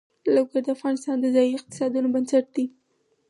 لوگر 0.33 0.59
د 0.65 0.67
افغانستان 0.75 1.15
د 1.19 1.25
ځایي 1.35 1.51
اقتصادونو 1.57 2.07
بنسټ 2.13 2.45
دی. 2.55 2.65